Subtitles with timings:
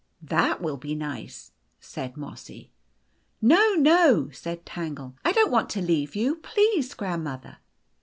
[0.35, 2.71] "That will be nice," said Mossy.
[3.39, 5.15] "No, no!" said Tangle.
[5.23, 7.59] "I don't want to leave O you, please, grandmother."